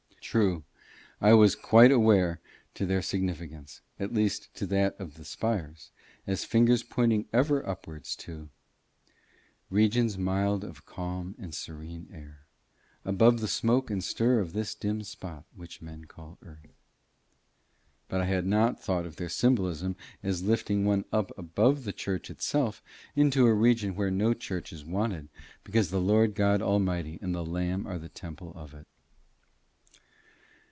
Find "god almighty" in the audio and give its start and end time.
26.35-27.19